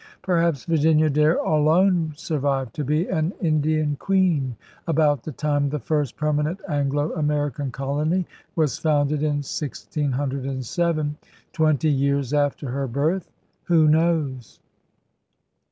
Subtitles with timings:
[0.23, 4.55] Perhaps Virginia Dare alone survived to be an 'Indian Queen'
[4.87, 8.25] about the time the first permanent Anglo American colony
[8.55, 11.17] was founded in 1607,
[11.53, 13.29] twenty years after her birth.
[13.69, 14.59] W^ho knows?